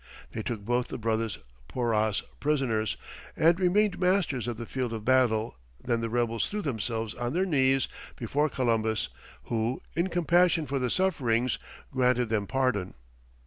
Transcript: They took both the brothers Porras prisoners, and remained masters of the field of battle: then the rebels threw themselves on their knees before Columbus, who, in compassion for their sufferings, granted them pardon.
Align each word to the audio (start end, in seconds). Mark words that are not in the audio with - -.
They 0.31 0.41
took 0.41 0.61
both 0.61 0.87
the 0.87 0.97
brothers 0.97 1.37
Porras 1.67 2.23
prisoners, 2.39 2.97
and 3.37 3.59
remained 3.59 3.99
masters 3.99 4.47
of 4.47 4.57
the 4.57 4.65
field 4.65 4.93
of 4.93 5.05
battle: 5.05 5.57
then 5.79 6.01
the 6.01 6.09
rebels 6.09 6.49
threw 6.49 6.63
themselves 6.63 7.13
on 7.13 7.33
their 7.33 7.45
knees 7.45 7.87
before 8.15 8.49
Columbus, 8.49 9.09
who, 9.43 9.79
in 9.95 10.07
compassion 10.07 10.65
for 10.65 10.79
their 10.79 10.89
sufferings, 10.89 11.59
granted 11.93 12.29
them 12.29 12.47
pardon. 12.47 12.95